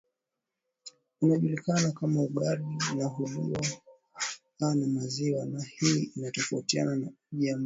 unajulikana 1.21 1.91
kama 1.91 2.21
ugali 2.21 2.65
na 2.97 3.05
huliwa 3.05 3.61
na 4.59 4.75
maziwa 4.75 5.45
na 5.45 5.63
hii 5.63 6.11
inatofautiana 6.17 6.91
na 6.91 6.95
uji 6.97 7.05
ambayo 7.05 7.19
hutayarishwa 7.21 7.59